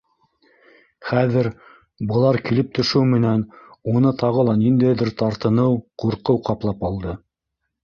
Хәҙер, 1.09 1.49
былар 2.11 2.39
килеп 2.47 2.71
төшөү 2.79 3.03
менән, 3.13 3.45
уны 3.93 4.15
тағы 4.23 4.47
ла 4.49 4.57
ниндәйҙер 4.65 5.15
тартыныу, 5.23 5.79
ҡурҡыу 6.05 6.45
ҡаплап 6.51 6.85
алды. 6.93 7.17